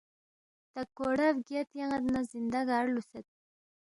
تا 0.73 0.81
کوڑا 0.97 1.27
بگیا 1.35 1.61
تیان٘ید 1.71 2.03
نہ 2.13 2.21
زندہ 2.33 2.61
گار 2.69 2.85
لُوسید؟ 2.93 3.25